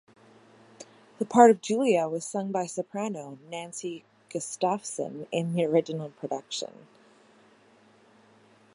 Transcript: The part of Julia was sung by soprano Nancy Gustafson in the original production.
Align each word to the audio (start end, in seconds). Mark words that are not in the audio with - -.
The 1.19 1.25
part 1.25 1.51
of 1.51 1.61
Julia 1.61 2.07
was 2.07 2.25
sung 2.25 2.51
by 2.51 2.65
soprano 2.65 3.37
Nancy 3.51 4.03
Gustafson 4.31 5.27
in 5.31 5.53
the 5.53 5.63
original 5.63 6.09
production. 6.09 6.87